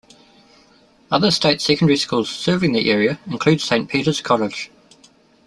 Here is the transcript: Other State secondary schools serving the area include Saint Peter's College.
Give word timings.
Other 1.11 1.29
State 1.29 1.61
secondary 1.61 1.95
schools 1.97 2.27
serving 2.27 2.71
the 2.71 2.89
area 2.89 3.19
include 3.27 3.61
Saint 3.61 3.87
Peter's 3.87 4.19
College. 4.19 4.71